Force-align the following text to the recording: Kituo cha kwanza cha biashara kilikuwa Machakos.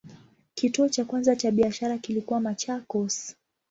Kituo 0.53 0.89
cha 0.89 1.05
kwanza 1.05 1.35
cha 1.35 1.51
biashara 1.51 1.97
kilikuwa 1.97 2.39
Machakos. 2.39 3.35